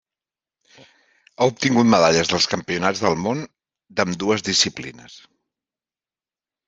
[1.41, 3.45] Ha obtingut medalles dels campionats del món
[4.01, 5.19] d'ambdues disciplines.